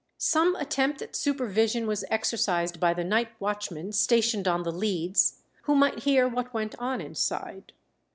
Some 0.17 0.55
attempt 0.55 1.03
at 1.03 1.15
supervision 1.15 1.85
was 1.85 2.03
exercised 2.09 2.79
by 2.79 2.95
the 2.95 3.03
night 3.03 3.29
watchman 3.39 3.91
stationed 3.91 4.47
on 4.47 4.63
the 4.63 4.71
leads, 4.71 5.43
who 5.65 5.75
might 5.75 6.05
hear 6.05 6.27
what 6.27 6.55
went 6.55 6.73
on 6.79 6.99
inside. 6.99 7.71